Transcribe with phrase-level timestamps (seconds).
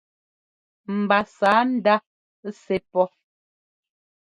[0.99, 1.95] Mba sǎ ndá
[2.61, 3.05] sɛ́ pɔ́.